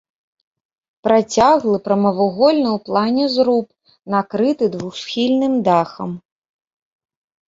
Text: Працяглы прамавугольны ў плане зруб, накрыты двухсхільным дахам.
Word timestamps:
Працяглы 1.07 1.77
прамавугольны 1.87 2.65
ў 2.77 2.79
плане 2.87 3.25
зруб, 3.35 3.67
накрыты 4.13 4.65
двухсхільным 4.77 5.53
дахам. 5.69 6.09